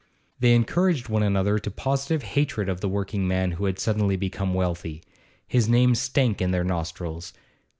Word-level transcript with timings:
They 0.39 0.55
encouraged 0.55 1.09
one 1.09 1.21
another 1.21 1.59
to 1.59 1.69
positive 1.69 2.23
hatred 2.23 2.69
of 2.69 2.81
the 2.81 2.89
working 2.89 3.27
man 3.27 3.51
who 3.51 3.65
had 3.65 3.77
suddenly 3.77 4.15
become 4.17 4.55
wealthy; 4.55 5.03
his 5.47 5.69
name 5.69 5.93
stank 5.93 6.41
in 6.41 6.49
their 6.49 6.63
nostrils. 6.63 7.33